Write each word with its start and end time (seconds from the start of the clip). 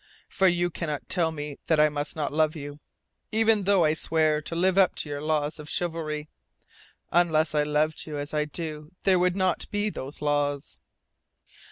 For 0.29 0.47
you 0.47 0.71
cannot 0.71 1.07
tell 1.09 1.31
me 1.31 1.59
that 1.67 1.79
I 1.79 1.87
must 1.87 2.15
not 2.15 2.33
love 2.33 2.55
you, 2.55 2.79
even 3.31 3.65
though 3.65 3.83
I 3.85 3.93
swear 3.93 4.41
to 4.41 4.55
live 4.55 4.75
up 4.75 4.95
to 4.95 5.09
your 5.09 5.21
laws 5.21 5.59
of 5.59 5.69
chivalry. 5.69 6.27
Unless 7.11 7.53
I 7.53 7.61
loved 7.61 8.07
you 8.07 8.17
as 8.17 8.33
I 8.33 8.45
do 8.45 8.93
there 9.03 9.19
would 9.19 9.35
not 9.35 9.69
be 9.69 9.91
those 9.91 10.19
laws." 10.19 10.79